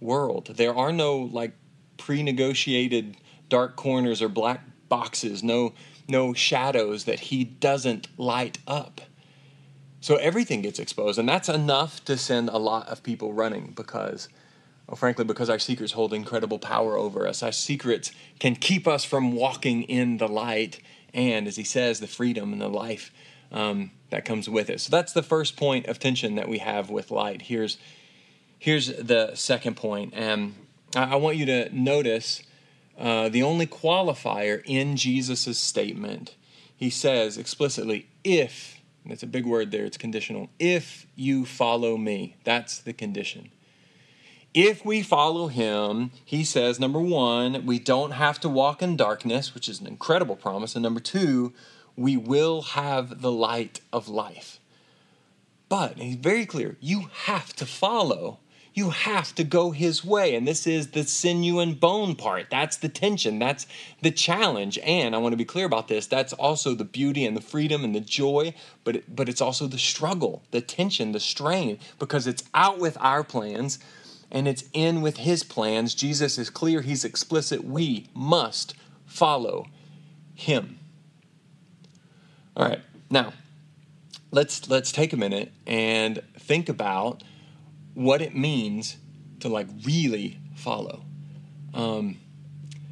world. 0.00 0.54
There 0.56 0.74
are 0.74 0.92
no 0.92 1.16
like 1.16 1.52
pre-negotiated 1.96 3.16
dark 3.48 3.76
corners 3.76 4.20
or 4.20 4.28
black 4.28 4.62
boxes, 4.88 5.42
no 5.42 5.72
no 6.06 6.34
shadows 6.34 7.04
that 7.04 7.18
he 7.20 7.44
doesn't 7.44 8.08
light 8.18 8.58
up. 8.66 9.00
So 10.00 10.16
everything 10.16 10.60
gets 10.60 10.78
exposed 10.78 11.18
and 11.18 11.28
that's 11.28 11.48
enough 11.48 12.04
to 12.04 12.16
send 12.16 12.48
a 12.50 12.58
lot 12.58 12.88
of 12.88 13.02
people 13.02 13.32
running 13.32 13.72
because 13.74 14.28
well, 14.86 14.96
frankly, 14.96 15.24
because 15.24 15.48
our 15.48 15.58
secrets 15.58 15.92
hold 15.92 16.12
incredible 16.12 16.58
power 16.58 16.96
over 16.96 17.26
us. 17.26 17.42
Our 17.42 17.52
secrets 17.52 18.12
can 18.38 18.54
keep 18.54 18.86
us 18.86 19.04
from 19.04 19.32
walking 19.32 19.82
in 19.84 20.18
the 20.18 20.28
light 20.28 20.80
and, 21.14 21.46
as 21.46 21.56
he 21.56 21.64
says, 21.64 22.00
the 22.00 22.06
freedom 22.06 22.52
and 22.52 22.60
the 22.60 22.68
life 22.68 23.10
um, 23.50 23.92
that 24.10 24.24
comes 24.24 24.48
with 24.48 24.68
it. 24.68 24.80
So 24.80 24.90
that's 24.90 25.12
the 25.12 25.22
first 25.22 25.56
point 25.56 25.86
of 25.86 25.98
tension 25.98 26.34
that 26.34 26.48
we 26.48 26.58
have 26.58 26.90
with 26.90 27.10
light. 27.10 27.42
Here's, 27.42 27.78
here's 28.58 28.88
the 28.88 29.34
second 29.34 29.76
point. 29.76 30.12
And 30.14 30.54
I, 30.94 31.12
I 31.12 31.16
want 31.16 31.36
you 31.38 31.46
to 31.46 31.74
notice 31.74 32.42
uh, 32.98 33.30
the 33.30 33.42
only 33.42 33.66
qualifier 33.66 34.62
in 34.66 34.96
Jesus' 34.96 35.58
statement. 35.58 36.34
He 36.76 36.90
says 36.90 37.38
explicitly, 37.38 38.08
if, 38.22 38.80
that's 39.06 39.22
a 39.22 39.28
big 39.28 39.46
word 39.46 39.70
there, 39.70 39.86
it's 39.86 39.96
conditional, 39.96 40.50
if 40.58 41.06
you 41.14 41.46
follow 41.46 41.96
me. 41.96 42.36
That's 42.44 42.80
the 42.80 42.92
condition 42.92 43.50
if 44.54 44.84
we 44.86 45.02
follow 45.02 45.48
him, 45.48 46.12
he 46.24 46.44
says, 46.44 46.80
number 46.80 47.00
one, 47.00 47.66
we 47.66 47.78
don't 47.80 48.12
have 48.12 48.40
to 48.40 48.48
walk 48.48 48.82
in 48.82 48.96
darkness, 48.96 49.54
which 49.54 49.68
is 49.68 49.80
an 49.80 49.86
incredible 49.88 50.36
promise. 50.36 50.76
And 50.76 50.82
number 50.84 51.00
two, 51.00 51.52
we 51.96 52.16
will 52.16 52.62
have 52.62 53.20
the 53.20 53.32
light 53.32 53.80
of 53.92 54.08
life. 54.08 54.60
But 55.68 55.98
he's 55.98 56.16
very 56.16 56.46
clear 56.46 56.76
you 56.80 57.10
have 57.26 57.52
to 57.56 57.66
follow. 57.66 58.38
you 58.74 58.90
have 58.90 59.34
to 59.36 59.44
go 59.44 59.70
his 59.70 60.04
way. 60.04 60.34
And 60.34 60.46
this 60.46 60.66
is 60.66 60.88
the 60.90 61.04
sinew 61.04 61.60
and 61.60 61.78
bone 61.78 62.16
part. 62.16 62.46
That's 62.50 62.76
the 62.76 62.88
tension. 62.88 63.38
That's 63.38 63.66
the 64.02 64.10
challenge. 64.10 64.78
And 64.82 65.14
I 65.14 65.18
want 65.18 65.32
to 65.32 65.36
be 65.36 65.44
clear 65.44 65.64
about 65.64 65.86
this. 65.86 66.06
That's 66.08 66.32
also 66.32 66.74
the 66.74 66.84
beauty 66.84 67.24
and 67.24 67.36
the 67.36 67.40
freedom 67.40 67.84
and 67.84 67.94
the 67.94 68.00
joy, 68.00 68.52
but 68.82 68.96
it, 68.96 69.16
but 69.16 69.28
it's 69.28 69.40
also 69.40 69.66
the 69.68 69.78
struggle, 69.78 70.42
the 70.50 70.60
tension, 70.60 71.12
the 71.12 71.20
strain 71.20 71.78
because 72.00 72.26
it's 72.26 72.42
out 72.52 72.78
with 72.80 72.96
our 73.00 73.22
plans 73.22 73.78
and 74.34 74.48
it's 74.48 74.64
in 74.72 75.00
with 75.00 75.18
his 75.18 75.44
plans. 75.44 75.94
Jesus 75.94 76.36
is 76.36 76.50
clear, 76.50 76.82
he's 76.82 77.04
explicit. 77.04 77.64
We 77.64 78.08
must 78.12 78.74
follow 79.06 79.66
him. 80.34 80.80
All 82.56 82.66
right. 82.66 82.82
Now, 83.08 83.32
let's 84.30 84.68
let's 84.68 84.92
take 84.92 85.12
a 85.12 85.16
minute 85.16 85.52
and 85.66 86.20
think 86.38 86.68
about 86.68 87.22
what 87.94 88.20
it 88.20 88.36
means 88.36 88.96
to 89.40 89.48
like 89.48 89.68
really 89.84 90.40
follow. 90.56 91.04
Um, 91.72 92.18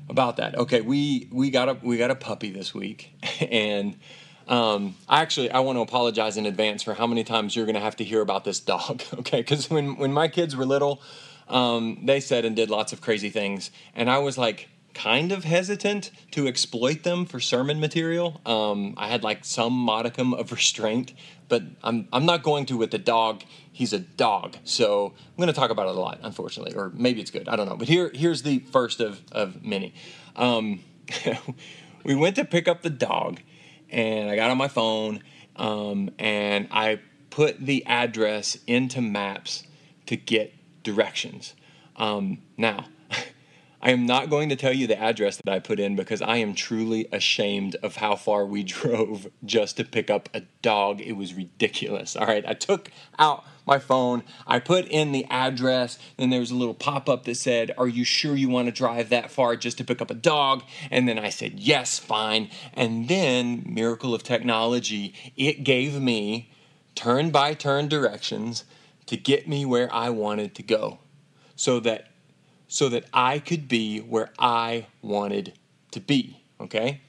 about 0.09 0.37
that. 0.37 0.57
Okay, 0.57 0.81
we 0.81 1.29
we 1.33 1.51
got 1.51 1.69
a 1.69 1.77
we 1.83 1.97
got 1.99 2.11
a 2.11 2.15
puppy 2.15 2.51
this 2.51 2.73
week, 2.73 3.13
and 3.41 3.97
um, 4.47 4.95
I 5.09 5.23
actually 5.23 5.51
I 5.51 5.61
want 5.61 5.77
to 5.77 5.81
apologize 5.81 6.37
in 6.37 6.47
advance 6.47 6.83
for 6.83 6.95
how 6.95 7.07
many 7.07 7.25
times 7.25 7.57
you're 7.57 7.67
going 7.67 7.75
to 7.75 7.81
have 7.81 7.97
to 7.97 8.05
hear 8.05 8.21
about 8.21 8.45
this 8.45 8.61
dog. 8.61 9.03
Okay, 9.19 9.41
because 9.41 9.69
when 9.71 9.97
when 9.97 10.13
my 10.13 10.29
kids 10.29 10.55
were 10.55 10.67
little, 10.67 11.03
um, 11.53 11.99
they 12.05 12.19
said 12.19 12.45
and 12.45 12.57
did 12.57 12.71
lots 12.71 12.93
of 12.93 13.01
crazy 13.01 13.31
things, 13.31 13.71
and 13.95 14.11
I 14.11 14.19
was 14.19 14.39
like 14.39 14.69
kind 14.95 15.33
of 15.33 15.45
hesitant 15.45 16.11
to 16.33 16.47
exploit 16.47 17.03
them 17.03 17.25
for 17.25 17.41
sermon 17.41 17.81
material. 17.81 18.41
Um, 18.45 18.95
I 18.97 19.09
had 19.09 19.23
like 19.23 19.45
some 19.45 19.73
modicum 19.73 20.35
of 20.35 20.51
restraint, 20.53 21.13
but 21.49 21.63
I'm 21.85 22.09
I'm 22.13 22.25
not 22.25 22.43
going 22.43 22.67
to 22.67 22.77
with 22.79 22.91
the 22.91 22.99
dog. 22.99 23.43
He's 23.71 23.93
a 23.93 23.99
dog, 23.99 24.57
so 24.65 25.13
I'm 25.17 25.37
going 25.37 25.49
to 25.49 25.53
talk 25.53 25.71
about 25.71 25.89
it 25.89 25.95
a 25.95 26.01
lot, 26.01 26.21
unfortunately, 26.23 26.75
or 26.75 26.91
maybe 26.95 27.21
it's 27.21 27.31
good. 27.31 27.49
I 27.49 27.57
don't 27.57 27.69
know. 27.69 27.77
But 27.77 27.89
here 27.89 28.11
here's 28.15 28.43
the 28.43 28.61
first 28.61 29.01
of 29.01 29.21
of 29.31 29.63
many. 29.63 29.95
Um, 30.37 30.81
we 32.05 32.15
went 32.15 32.37
to 32.37 32.47
pick 32.47 32.67
up 32.67 32.81
the 32.81 32.91
dog, 32.91 33.41
and 33.91 34.31
I 34.31 34.37
got 34.37 34.51
on 34.51 34.57
my 34.57 34.69
phone, 34.69 35.23
um, 35.57 36.11
and 36.19 36.69
I 36.71 37.01
put 37.29 37.59
the 37.59 37.85
address 37.87 38.57
into 38.67 39.03
Maps 39.03 39.65
to 40.07 40.17
get 40.17 40.55
directions. 40.83 41.55
Um, 41.97 42.39
now 42.57 42.87
I 43.83 43.91
am 43.91 44.07
not 44.07 44.31
going 44.31 44.49
to 44.51 44.57
tell 44.57 44.73
you 44.73 44.87
the 44.87 44.99
address 44.99 45.39
that 45.39 45.53
I 45.53 45.59
put 45.59 45.81
in 45.81 45.97
because 45.97 46.23
I 46.23 46.37
am 46.37 46.55
truly 46.55 47.09
ashamed 47.11 47.75
of 47.83 47.97
how 47.97 48.15
far 48.15 48.47
we 48.47 48.63
drove 48.63 49.27
just 49.45 49.77
to 49.79 49.85
pick 49.85 50.09
up 50.09 50.29
a 50.33 50.43
dog. 50.63 51.01
It 51.01 51.13
was 51.13 51.35
ridiculous. 51.35 52.15
All 52.15 52.27
right, 52.27 52.45
I 52.47 52.55
took 52.55 52.91
out 53.19 53.45
my 53.67 53.79
phone, 53.79 54.25
I 54.47 54.59
put 54.59 54.87
in 54.87 55.13
the 55.13 55.25
address, 55.27 55.99
then 56.17 56.31
there 56.31 56.41
was 56.41 56.51
a 56.51 56.57
little 56.57 56.75
pop 56.75 57.09
up 57.09 57.25
that 57.25 57.37
said, 57.37 57.73
Are 57.79 57.89
you 57.89 58.05
sure 58.05 58.35
you 58.35 58.49
want 58.49 58.67
to 58.67 58.73
drive 58.73 59.09
that 59.11 59.31
far 59.31 59.57
just 59.57 59.79
to 59.79 59.85
pick 59.85 60.03
up 60.03 60.11
a 60.11 60.15
dog? 60.15 60.65
And 60.91 61.09
then 61.09 61.19
I 61.19 61.29
said, 61.29 61.61
Yes, 61.61 61.99
fine. 61.99 62.51
And 62.75 63.09
then, 63.09 63.65
miracle 63.67 64.15
of 64.15 64.23
technology, 64.23 65.15
it 65.37 65.65
gave 65.65 66.01
me 66.01 66.51
turn 66.95 67.31
by 67.31 67.55
turn 67.55 67.89
directions 67.89 68.65
to 69.13 69.19
get 69.19 69.47
me 69.47 69.67
where 69.67 69.93
I 69.95 70.09
wanted 70.09 70.55
to 70.55 70.63
go 70.63 70.99
so 71.55 71.81
that 71.81 72.09
so 72.67 72.89
that 72.89 73.05
I 73.13 73.41
could 73.41 73.69
be 73.69 73.99
where 73.99 74.31
I 74.39 74.87
wanted 75.03 75.53
to 75.91 76.01
be. 76.01 76.43
Okay? 76.59 77.03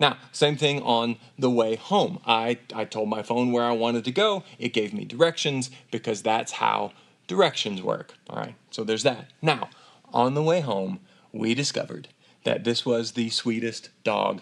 Now, 0.00 0.16
same 0.32 0.56
thing 0.56 0.80
on 0.80 1.18
the 1.38 1.50
way 1.50 1.76
home. 1.76 2.20
I, 2.26 2.56
I 2.74 2.86
told 2.86 3.10
my 3.10 3.22
phone 3.22 3.52
where 3.52 3.64
I 3.64 3.72
wanted 3.72 4.06
to 4.06 4.12
go. 4.12 4.44
It 4.58 4.72
gave 4.72 4.94
me 4.94 5.04
directions 5.04 5.70
because 5.90 6.22
that's 6.22 6.52
how 6.52 6.92
directions 7.26 7.82
work. 7.82 8.14
All 8.30 8.38
right, 8.38 8.54
so 8.70 8.82
there's 8.82 9.02
that. 9.02 9.30
Now, 9.42 9.68
on 10.10 10.32
the 10.32 10.42
way 10.42 10.60
home, 10.60 11.00
we 11.32 11.52
discovered 11.52 12.08
that 12.44 12.64
this 12.64 12.86
was 12.86 13.12
the 13.12 13.28
sweetest 13.28 13.90
dog 14.04 14.40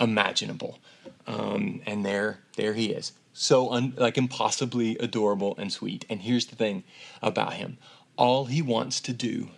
imaginable. 0.00 0.80
Um, 1.28 1.82
and 1.86 2.04
there, 2.04 2.40
there 2.56 2.74
he 2.74 2.86
is. 2.86 3.12
So, 3.40 3.70
un, 3.70 3.94
like, 3.96 4.18
impossibly 4.18 4.98
adorable 4.98 5.54
and 5.58 5.72
sweet. 5.72 6.04
And 6.10 6.20
here's 6.20 6.46
the 6.46 6.56
thing 6.56 6.82
about 7.22 7.52
him 7.52 7.78
all 8.16 8.46
he 8.46 8.60
wants 8.60 9.00
to 9.02 9.12
do 9.12 9.50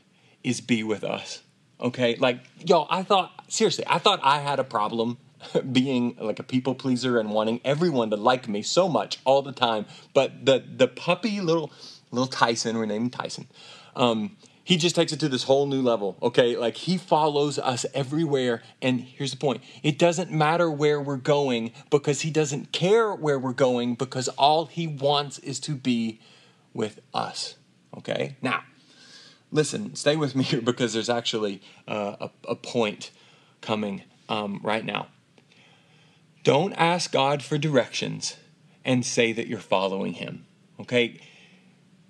is 0.44 0.60
be 0.60 0.82
with 0.82 1.02
us. 1.02 1.40
Okay? 1.80 2.14
Like, 2.16 2.40
y'all, 2.58 2.86
I 2.90 3.02
thought, 3.02 3.32
seriously, 3.48 3.84
I 3.86 3.96
thought 3.96 4.20
I 4.22 4.40
had 4.40 4.58
a 4.58 4.64
problem 4.64 5.16
being 5.72 6.14
like 6.20 6.38
a 6.38 6.42
people 6.42 6.74
pleaser 6.74 7.18
and 7.18 7.30
wanting 7.30 7.62
everyone 7.64 8.10
to 8.10 8.16
like 8.16 8.48
me 8.48 8.60
so 8.60 8.86
much 8.86 9.18
all 9.24 9.40
the 9.40 9.52
time. 9.52 9.86
But 10.12 10.44
the 10.44 10.62
the 10.76 10.86
puppy 10.86 11.40
little 11.40 11.72
little 12.10 12.26
Tyson, 12.26 12.76
we're 12.76 12.84
named 12.84 13.14
Tyson, 13.14 13.48
um, 13.96 14.36
he 14.62 14.76
just 14.76 14.94
takes 14.94 15.12
it 15.12 15.20
to 15.20 15.28
this 15.28 15.44
whole 15.44 15.66
new 15.66 15.82
level. 15.82 16.16
Okay, 16.22 16.56
like 16.56 16.76
he 16.76 16.96
follows 16.96 17.58
us 17.58 17.86
everywhere. 17.94 18.62
And 18.80 19.00
here's 19.00 19.30
the 19.30 19.36
point: 19.36 19.62
it 19.82 19.98
doesn't 19.98 20.30
matter 20.30 20.70
where 20.70 21.00
we're 21.00 21.16
going 21.16 21.72
because 21.90 22.22
he 22.22 22.30
doesn't 22.30 22.72
care 22.72 23.14
where 23.14 23.38
we're 23.38 23.52
going 23.52 23.94
because 23.94 24.28
all 24.28 24.66
he 24.66 24.86
wants 24.86 25.38
is 25.40 25.60
to 25.60 25.74
be 25.74 26.20
with 26.74 27.00
us. 27.12 27.56
Okay, 27.96 28.36
now 28.40 28.62
listen, 29.52 29.94
stay 29.94 30.16
with 30.16 30.34
me 30.34 30.44
here 30.44 30.60
because 30.60 30.92
there's 30.92 31.10
actually 31.10 31.60
uh, 31.88 32.16
a, 32.20 32.30
a, 32.48 32.56
point 32.56 33.10
coming 33.60 34.02
um, 34.28 34.60
right 34.62 34.84
now. 34.84 35.08
Don't 36.42 36.72
ask 36.74 37.12
God 37.12 37.42
for 37.42 37.58
directions 37.58 38.36
and 38.84 39.04
say 39.04 39.32
that 39.32 39.46
you're 39.46 39.58
following 39.58 40.14
Him. 40.14 40.46
Okay? 40.78 41.20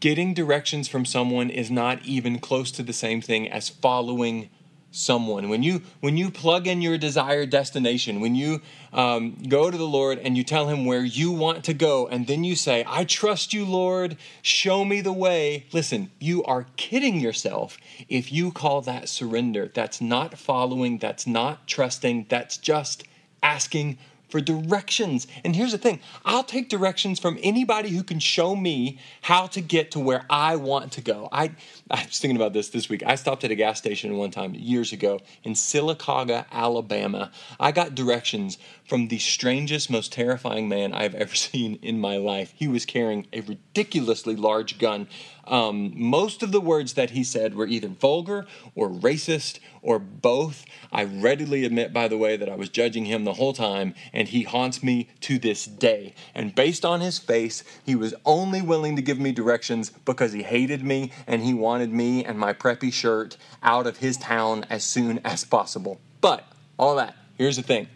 Getting 0.01 0.33
directions 0.33 0.89
from 0.89 1.05
someone 1.05 1.51
is 1.51 1.71
not 1.71 2.05
even 2.07 2.39
close 2.39 2.71
to 2.73 2.83
the 2.83 2.93
same 2.95 3.21
thing 3.21 3.51
as 3.51 3.69
following 3.69 4.49
someone. 4.91 5.49
When 5.49 5.63
you 5.63 5.83
when 6.01 6.17
you 6.17 6.31
plug 6.31 6.67
in 6.67 6.81
your 6.83 6.99
desired 6.99 7.51
destination 7.51 8.21
when 8.21 8.35
you 8.35 8.61
um, 8.93 9.37
go 9.49 9.71
to 9.71 9.77
the 9.79 9.87
lord 9.87 10.19
and 10.19 10.37
you 10.37 10.43
tell 10.43 10.69
him 10.69 10.85
where 10.85 11.05
you 11.05 11.31
want 11.31 11.65
to 11.65 11.75
go 11.75 12.09
and 12.09 12.27
then 12.27 12.43
you 12.43 12.57
say 12.57 12.85
i 12.89 13.05
trust 13.05 13.53
you 13.53 13.65
lord. 13.65 14.17
Show 14.43 14.85
me 14.85 15.01
the 15.01 15.13
way. 15.13 15.67
Listen 15.73 16.11
you 16.19 16.43
are 16.45 16.67
kidding 16.77 17.21
yourself 17.21 17.79
if 18.09 18.33
you 18.33 18.51
call 18.51 18.81
that 18.83 19.09
surrender. 19.09 19.71
That's 19.73 20.01
not 20.01 20.39
following. 20.39 20.99
That's 20.99 21.27
not 21.27 21.69
trusting. 21.69 22.27
That's 22.29 22.57
just 22.57 23.05
asking 23.43 23.99
for 24.31 24.41
directions. 24.41 25.27
And 25.45 25.55
here's 25.55 25.73
the 25.73 25.79
thing 25.79 26.01
I'll 26.25 26.45
take 26.45 26.69
directions 26.69 27.19
from 27.19 27.39
anybody 27.43 27.91
who 27.91 28.03
can 28.03 28.19
show 28.19 28.55
me 28.55 28.99
how 29.23 29.47
to 29.49 29.61
get 29.61 29.91
to 29.93 30.01
where 30.01 30.25
I 30.31 30.57
want 30.57 30.93
to 30.93 31.01
go. 31.01 31.29
I, 31.33 31.53
I 31.91 32.05
was 32.07 32.19
thinking 32.19 32.37
about 32.37 32.53
this 32.53 32.69
this 32.69 32.89
week. 32.89 33.03
I 33.05 33.17
stopped 33.17 33.45
at 33.45 33.51
a 33.51 33.55
gas 33.55 33.79
station 33.79 34.17
one 34.17 34.31
time 34.31 34.55
years 34.55 34.93
ago 34.93 35.21
in 35.45 35.55
Sylacauga, 35.55 36.47
Alabama. 36.51 37.31
I 37.59 37.73
got 37.73 37.95
directions 37.95 38.59
from 38.85 39.09
the 39.09 39.19
strangest, 39.19 39.91
most 39.91 40.13
terrifying 40.13 40.69
man 40.69 40.93
I've 40.93 41.15
ever 41.15 41.35
seen 41.37 41.79
in 41.83 42.01
my 42.01 42.17
life. 42.17 42.53
He 42.57 42.69
was 42.69 42.87
carrying 42.87 43.27
a 43.33 43.41
ridiculously 43.41 44.37
large 44.37 44.79
gun. 44.79 45.09
Um, 45.47 45.93
most 45.95 46.43
of 46.43 46.53
the 46.53 46.61
words 46.61 46.95
that 46.95 47.11
he 47.11 47.25
said 47.25 47.55
were 47.55 47.67
either 47.67 47.89
vulgar 47.89 48.47
or 48.75 48.89
racist 48.89 49.59
or 49.83 49.99
both. 49.99 50.65
I 50.93 51.05
readily 51.05 51.65
admit, 51.65 51.93
by 51.93 52.09
the 52.09 52.19
way, 52.19 52.37
that 52.37 52.49
I 52.49 52.57
was 52.57 52.69
judging 52.69 53.05
him 53.05 53.25
the 53.25 53.35
whole 53.35 53.53
time, 53.53 53.95
and 54.13 54.29
he 54.29 54.43
haunts 54.43 54.83
me 54.83 55.09
to 55.21 55.39
this 55.39 55.65
day. 55.65 56.15
And 56.35 56.55
based 56.55 56.85
on 56.85 57.01
his 57.01 57.19
face, 57.19 57.65
he 57.85 57.95
was 57.95 58.15
only 58.25 58.63
willing 58.63 58.97
to 58.97 59.03
give 59.03 59.19
me 59.19 59.33
directions 59.33 59.91
because 59.91 60.33
he 60.33 60.43
hated 60.43 60.85
me 60.85 61.13
and 61.27 61.43
he 61.43 61.55
wanted 61.55 61.93
me 61.93 62.25
and 62.25 62.39
my 62.39 62.53
preppy 62.53 62.93
shirt 62.93 63.37
out 63.63 63.87
of 63.87 63.99
his 63.99 64.17
town 64.17 64.65
as 64.69 64.85
soon 64.85 65.19
as 65.25 65.45
possible. 65.45 66.01
But 66.21 66.45
all 66.79 66.97
that, 66.97 67.17
here's 67.37 67.57
the 67.57 67.63
thing 67.63 67.89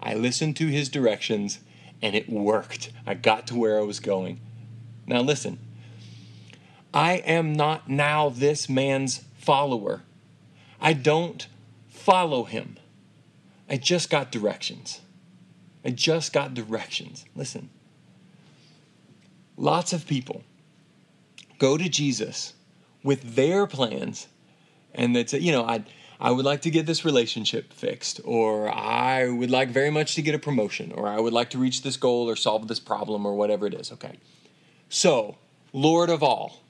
I 0.00 0.14
listened 0.14 0.56
to 0.56 0.66
his 0.66 0.88
directions 0.88 1.60
and 2.02 2.14
it 2.14 2.28
worked. 2.28 2.92
I 3.06 3.14
got 3.14 3.46
to 3.48 3.56
where 3.56 3.78
I 3.78 3.82
was 3.82 4.00
going. 4.00 4.40
Now, 5.06 5.20
listen, 5.20 5.58
I 6.92 7.14
am 7.14 7.52
not 7.52 7.88
now 7.88 8.28
this 8.28 8.68
man's 8.68 9.24
follower. 9.38 10.02
I 10.80 10.92
don't 10.92 11.46
follow 11.88 12.44
him. 12.44 12.76
I 13.68 13.76
just 13.76 14.10
got 14.10 14.30
directions. 14.30 15.00
I 15.84 15.90
just 15.90 16.32
got 16.32 16.54
directions. 16.54 17.24
Listen, 17.34 17.70
lots 19.56 19.92
of 19.92 20.06
people 20.06 20.42
go 21.58 21.76
to 21.76 21.88
Jesus 21.88 22.54
with 23.02 23.36
their 23.36 23.66
plans 23.66 24.28
and 24.94 25.14
they 25.14 25.26
say, 25.26 25.38
you 25.38 25.52
know, 25.52 25.64
I 25.64 25.84
I 26.18 26.30
would 26.30 26.44
like 26.44 26.62
to 26.62 26.70
get 26.70 26.86
this 26.86 27.04
relationship 27.04 27.72
fixed, 27.72 28.20
or 28.24 28.70
I 28.74 29.28
would 29.28 29.50
like 29.50 29.68
very 29.68 29.90
much 29.90 30.14
to 30.14 30.22
get 30.22 30.34
a 30.34 30.38
promotion, 30.38 30.92
or 30.92 31.08
I 31.08 31.20
would 31.20 31.32
like 31.32 31.50
to 31.50 31.58
reach 31.58 31.82
this 31.82 31.96
goal 31.96 32.28
or 32.28 32.36
solve 32.36 32.68
this 32.68 32.80
problem 32.80 33.26
or 33.26 33.34
whatever 33.34 33.66
it 33.66 33.74
is. 33.74 33.92
Okay. 33.92 34.18
So, 34.88 35.36
Lord 35.72 36.08
of 36.08 36.22
all, 36.22 36.62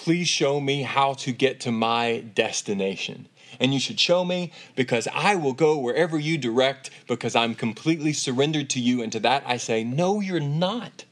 please 0.00 0.28
show 0.28 0.58
me 0.58 0.80
how 0.80 1.12
to 1.12 1.30
get 1.30 1.60
to 1.60 1.70
my 1.70 2.24
destination. 2.34 3.28
And 3.60 3.74
you 3.74 3.78
should 3.78 4.00
show 4.00 4.24
me 4.24 4.50
because 4.74 5.06
I 5.12 5.34
will 5.34 5.52
go 5.52 5.76
wherever 5.76 6.18
you 6.18 6.38
direct 6.38 6.88
because 7.06 7.36
I'm 7.36 7.54
completely 7.54 8.14
surrendered 8.14 8.70
to 8.70 8.80
you. 8.80 9.02
And 9.02 9.12
to 9.12 9.20
that 9.20 9.42
I 9.46 9.58
say, 9.58 9.84
No, 9.84 10.20
you're 10.20 10.40
not. 10.40 11.04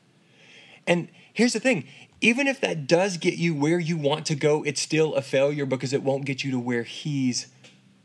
And 0.87 1.09
here's 1.35 1.52
the 1.52 1.61
thing 1.61 1.85
even 2.23 2.47
if 2.47 2.62
that 2.62 2.87
does 2.87 3.18
get 3.18 3.35
you 3.35 3.54
where 3.54 3.78
you 3.78 3.99
want 3.99 4.25
to 4.26 4.35
go, 4.35 4.62
it's 4.62 4.80
still 4.80 5.14
a 5.14 5.23
failure 5.23 5.66
because 5.66 5.92
it 5.92 6.02
won't 6.02 6.25
get 6.25 6.42
you 6.42 6.50
to 6.52 6.59
where 6.59 6.83
He's 6.83 7.49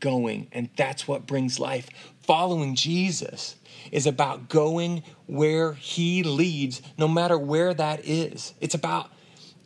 going. 0.00 0.48
And 0.52 0.68
that's 0.76 1.08
what 1.08 1.26
brings 1.26 1.58
life. 1.58 1.88
Following 2.20 2.74
Jesus 2.74 3.56
is 3.90 4.06
about 4.06 4.50
going 4.50 5.02
where 5.26 5.72
He 5.72 6.22
leads, 6.22 6.82
no 6.98 7.08
matter 7.08 7.38
where 7.38 7.72
that 7.72 8.04
is. 8.04 8.52
It's 8.60 8.74
about 8.74 9.10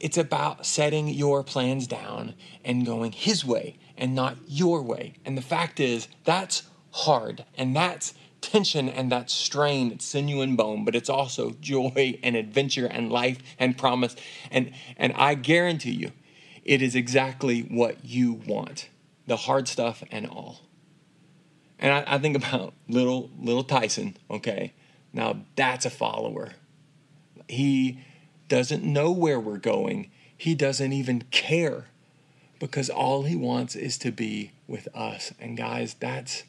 it's 0.01 0.19
about 0.19 0.67
setting 0.67 1.09
your 1.09 1.43
plans 1.43 1.87
down 1.87 2.35
and 2.65 2.87
going 2.87 3.13
his 3.13 3.45
way 3.45 3.79
and 3.97 4.15
not 4.15 4.37
your 4.47 4.83
way. 4.83 5.15
And 5.25 5.37
the 5.37 5.43
fact 5.43 5.81
is, 5.81 6.09
that's 6.25 6.63
hard 6.93 7.45
and 7.57 7.75
that's 7.75 8.15
tension 8.41 8.89
and 8.89 9.11
that 9.11 9.31
strain, 9.31 9.91
it's 9.91 10.05
sinew 10.05 10.41
and 10.41 10.57
bone, 10.57 10.85
but 10.85 10.95
it's 10.95 11.11
also 11.11 11.51
joy 11.61 12.19
and 12.23 12.37
adventure 12.37 12.87
and 12.87 13.11
life 13.11 13.39
and 13.59 13.77
promise. 13.77 14.15
And, 14.51 14.73
and 14.97 15.13
I 15.15 15.35
guarantee 15.35 15.93
you, 15.93 16.13
it 16.65 16.83
is 16.83 16.95
exactly 16.95 17.63
what 17.63 18.05
you 18.05 18.33
want 18.33 18.89
the 19.29 19.37
hard 19.37 19.69
stuff 19.69 20.03
and 20.11 20.27
all. 20.27 20.61
And 21.79 21.93
I, 21.93 22.15
I 22.15 22.19
think 22.19 22.37
about 22.37 22.75
little 22.89 23.31
little 23.39 23.63
Tyson, 23.63 24.17
okay? 24.31 24.73
Now 25.13 25.45
that's 25.55 25.87
a 25.87 25.91
follower. 25.91 26.55
He 27.47 28.01
doesn't 28.49 28.83
know 28.83 29.11
where 29.11 29.39
we're 29.39 29.59
going. 29.59 30.11
He 30.37 30.55
doesn't 30.55 30.93
even 30.93 31.23
care 31.31 31.87
because 32.59 32.91
all 32.91 33.23
he 33.23 33.37
wants 33.37 33.77
is 33.77 33.99
to 33.99 34.11
be 34.11 34.53
with 34.67 34.89
us. 34.95 35.33
And 35.41 35.57
guys, 35.57 35.95
that's 35.95 36.45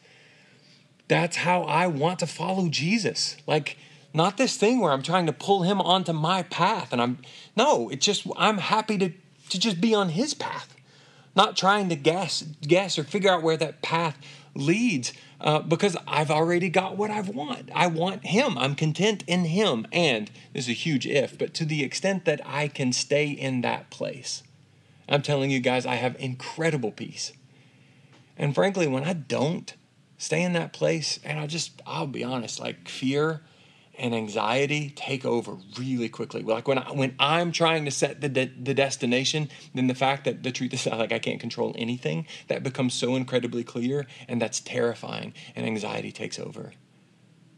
that's 1.08 1.38
how 1.38 1.64
I 1.64 1.88
want 1.88 2.20
to 2.20 2.28
follow 2.28 2.70
Jesus. 2.70 3.36
Like, 3.48 3.78
not 4.14 4.38
this 4.38 4.58
thing 4.58 4.80
where 4.80 4.92
I'm 4.92 5.02
trying 5.02 5.26
to 5.26 5.34
pull 5.34 5.64
him 5.64 5.82
onto 5.82 6.14
my 6.14 6.44
path. 6.44 6.94
And 6.94 7.02
I'm, 7.02 7.18
no, 7.58 7.90
it's 7.90 8.06
just, 8.06 8.28
I'm 8.38 8.60
happy 8.60 8.98
to, 9.00 9.12
to 9.50 9.60
just 9.60 9.82
be 9.82 9.94
on 9.94 10.10
his 10.10 10.34
path, 10.34 10.76
not 11.36 11.58
trying 11.58 11.90
to 11.90 11.96
guess, 11.96 12.44
guess 12.62 12.98
or 12.98 13.04
figure 13.04 13.32
out 13.32 13.42
where 13.42 13.58
that 13.58 13.82
path 13.82 14.18
leads 14.60 15.14
uh, 15.42 15.60
because 15.60 15.98
I've 16.08 16.32
already 16.32 16.70
got 16.70 16.98
what 16.98 17.10
I 17.10 17.22
want. 17.22 17.70
I 17.74 17.88
want 17.88 18.26
him. 18.26 18.58
I'm 18.58 18.76
content 18.76 19.24
in 19.28 19.46
him. 19.46 19.88
And 19.92 20.30
this 20.54 20.66
is 20.66 20.70
a 20.70 20.74
huge 20.74 21.08
if, 21.08 21.38
but 21.38 21.54
to 21.56 21.66
the 21.66 21.84
extent 21.84 22.26
that 22.26 22.42
I 22.46 22.68
can 22.68 22.94
stay 22.94 23.30
in 23.30 23.62
that 23.62 23.90
place, 23.90 24.44
I'm 25.08 25.22
telling 25.22 25.50
you 25.50 25.60
guys, 25.60 25.86
I 25.86 25.96
have 25.96 26.16
incredible 26.20 26.92
peace. 26.92 27.34
And 28.38 28.54
frankly, 28.54 28.88
when 28.88 29.04
I 29.04 29.14
don't, 29.14 29.74
stay 30.20 30.44
in 30.44 30.54
that 30.54 30.74
place 30.74 31.18
and 31.24 31.40
i 31.40 31.48
just 31.48 31.82
i'll 31.88 32.06
be 32.06 32.24
honest 32.24 32.60
like 32.60 32.88
fear 32.88 33.42
and 34.00 34.16
anxiety 34.16 34.92
take 34.96 35.26
over 35.26 35.58
really 35.78 36.10
quickly. 36.10 36.42
Like 36.42 36.68
when 36.68 36.78
I, 36.78 36.92
when 36.92 37.16
i'm 37.20 37.52
trying 37.52 37.86
to 37.86 37.92
set 37.92 38.22
the 38.22 38.30
de- 38.30 38.54
the 38.62 38.74
destination 38.74 39.50
then 39.74 39.88
the 39.88 39.96
fact 39.96 40.24
that 40.26 40.44
the 40.44 40.52
truth 40.52 40.74
is 40.74 40.86
like 41.04 41.12
i 41.12 41.20
can't 41.20 41.40
control 41.40 41.76
anything 41.78 42.26
that 42.48 42.64
becomes 42.64 42.94
so 42.94 43.16
incredibly 43.16 43.64
clear 43.64 44.08
and 44.28 44.42
that's 44.42 44.60
terrifying 44.60 45.34
and 45.56 45.66
anxiety 45.66 46.12
takes 46.12 46.40
over. 46.40 46.74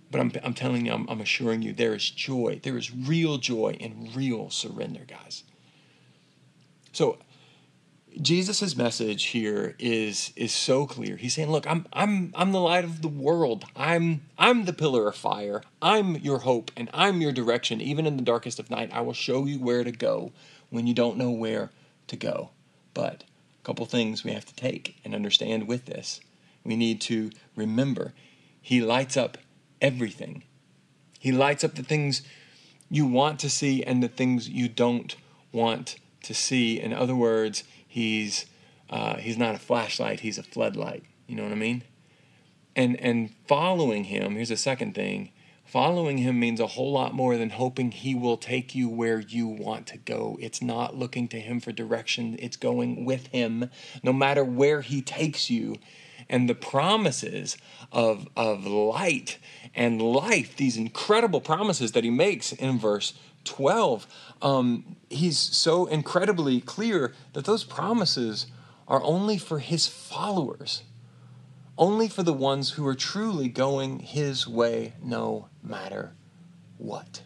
But 0.10 0.22
i'm, 0.22 0.32
I'm 0.44 0.54
telling 0.54 0.86
you 0.86 0.94
I'm, 0.94 1.08
I'm 1.10 1.22
assuring 1.22 1.62
you 1.62 1.74
there 1.74 1.94
is 1.94 2.10
joy 2.10 2.60
there 2.64 2.78
is 2.78 2.94
real 2.94 3.38
joy 3.38 3.78
and 3.80 4.16
real 4.16 4.50
surrender 4.50 5.06
guys. 5.08 5.44
So 6.92 7.18
Jesus' 8.20 8.76
message 8.76 9.26
here 9.26 9.76
is 9.80 10.34
is 10.36 10.52
so 10.52 10.86
clear. 10.86 11.16
He's 11.16 11.34
saying, 11.34 11.50
"Look, 11.50 11.66
I'm 11.66 11.88
I'm 11.94 12.34
I'm 12.36 12.52
the 12.52 12.60
light 12.60 12.84
of 12.84 13.02
the 13.02 13.08
world. 13.08 13.66
I'm 13.76 14.22
I'm 14.38 14.66
the 14.66 14.74
pillar 14.74 15.08
of 15.08 15.16
fire. 15.16 15.62
I'm 15.82 16.18
your 16.18 16.40
hope 16.40 16.72
and 16.76 16.90
I'm 16.94 17.22
your 17.22 17.32
direction. 17.32 17.80
Even 17.80 18.06
in 18.06 18.18
the 18.18 18.24
darkest 18.24 18.60
of 18.60 18.70
night, 18.70 18.90
I 18.92 19.02
will 19.02 19.14
show 19.14 19.46
you 19.46 19.60
where 19.60 19.84
to 19.84 19.92
go 19.92 20.34
when 20.70 20.88
you 20.88 20.94
don't 20.94 21.18
know 21.18 21.32
where 21.32 21.72
to 22.08 22.16
go." 22.18 22.50
But 22.94 23.24
a 23.62 23.66
couple 23.66 23.86
things 23.86 24.24
we 24.24 24.32
have 24.32 24.46
to 24.46 24.56
take 24.56 24.98
and 25.06 25.16
understand 25.16 25.68
with 25.68 25.86
this. 25.86 26.20
We 26.64 26.76
need 26.76 27.00
to 27.02 27.32
remember 27.56 28.14
he 28.62 28.82
lights 28.82 29.16
up 29.16 29.38
everything. 29.82 30.44
He 31.18 31.32
lights 31.32 31.64
up 31.64 31.76
the 31.76 31.84
things 31.84 32.24
you 32.90 33.06
want 33.06 33.40
to 33.40 33.50
see 33.50 33.84
and 33.84 34.04
the 34.04 34.08
things 34.08 34.50
you 34.50 34.68
don't 34.68 35.16
want 35.52 35.96
to 36.24 36.34
see. 36.34 36.80
In 36.80 36.94
other 36.94 37.16
words, 37.16 37.64
he's 37.92 38.46
uh, 38.90 39.18
he's 39.18 39.38
not 39.38 39.54
a 39.54 39.60
flashlight 39.60 40.22
he's 40.22 40.38
a 40.38 40.44
floodlight. 40.44 41.04
You 41.28 41.36
know 41.36 41.44
what 41.44 41.52
i 41.52 41.56
mean? 41.56 41.84
And 42.76 42.98
and 43.00 43.36
following 43.48 44.06
him 44.06 44.36
here's 44.36 44.52
a 44.52 44.58
second 44.58 44.96
thing. 44.96 45.32
Following 45.66 46.18
him 46.18 46.40
means 46.40 46.60
a 46.60 46.68
whole 46.68 46.92
lot 46.92 47.14
more 47.14 47.38
than 47.38 47.52
hoping 47.52 47.92
he 47.92 48.14
will 48.14 48.36
take 48.36 48.76
you 48.76 48.90
where 48.90 49.20
you 49.20 49.48
want 49.48 49.88
to 49.88 49.98
go. 49.98 50.38
It's 50.42 50.62
not 50.62 50.98
looking 50.98 51.30
to 51.30 51.40
him 51.40 51.62
for 51.62 51.72
direction. 51.72 52.36
It's 52.40 52.58
going 52.58 53.06
with 53.06 53.28
him 53.28 53.70
no 54.04 54.12
matter 54.12 54.44
where 54.44 54.82
he 54.82 55.02
takes 55.02 55.50
you. 55.50 55.76
And 56.30 56.50
the 56.50 56.56
promises 56.56 57.58
of 57.92 58.28
of 58.38 58.66
light 58.66 59.38
and 59.76 60.02
life 60.02 60.56
these 60.56 60.78
incredible 60.78 61.42
promises 61.42 61.92
that 61.92 62.06
he 62.06 62.10
makes 62.10 62.54
in 62.54 62.80
verse 62.80 63.14
12, 63.44 64.08
um, 64.42 64.96
he's 65.10 65.38
so 65.38 65.86
incredibly 65.88 66.62
clear 66.62 67.14
that 67.34 67.46
those 67.46 67.64
promises 67.64 68.48
are 68.88 69.02
only 69.04 69.38
for 69.38 69.60
his 69.60 69.88
followers, 69.88 70.84
only 71.78 72.08
for 72.08 72.24
the 72.24 72.34
ones 72.34 72.72
who 72.72 72.86
are 72.86 72.96
truly 72.96 73.48
going 73.48 74.00
his 74.00 74.48
way 74.48 74.94
no 75.02 75.48
matter 75.64 76.14
what. 76.78 77.22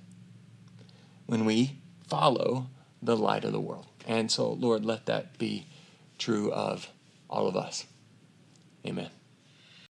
When 1.25 1.45
we 1.45 1.79
follow 2.07 2.67
the 3.01 3.17
light 3.17 3.43
of 3.43 3.51
the 3.51 3.59
world. 3.59 3.87
And 4.07 4.31
so, 4.31 4.51
Lord, 4.53 4.85
let 4.85 5.07
that 5.07 5.37
be 5.37 5.65
true 6.17 6.51
of 6.51 6.89
all 7.29 7.47
of 7.47 7.55
us. 7.55 7.85
Amen. 8.85 9.09